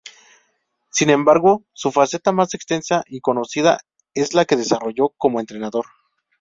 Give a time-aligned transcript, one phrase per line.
[0.89, 3.81] Sin embargo, su faceta más extensa y conocida
[4.15, 5.85] es la que desarrolló como entrenador.